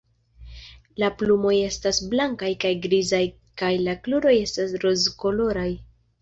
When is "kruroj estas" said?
4.09-4.75